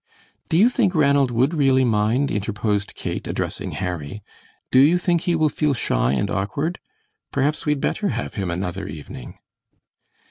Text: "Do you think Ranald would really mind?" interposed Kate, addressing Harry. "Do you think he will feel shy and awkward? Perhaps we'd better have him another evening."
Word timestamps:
"Do 0.49 0.57
you 0.57 0.67
think 0.67 0.95
Ranald 0.95 1.29
would 1.29 1.53
really 1.53 1.83
mind?" 1.85 2.31
interposed 2.31 2.95
Kate, 2.95 3.27
addressing 3.27 3.73
Harry. 3.73 4.23
"Do 4.71 4.79
you 4.79 4.97
think 4.97 5.21
he 5.21 5.35
will 5.35 5.47
feel 5.47 5.75
shy 5.75 6.13
and 6.13 6.31
awkward? 6.31 6.79
Perhaps 7.31 7.67
we'd 7.67 7.81
better 7.81 8.07
have 8.07 8.33
him 8.33 8.49
another 8.49 8.87
evening." 8.87 9.37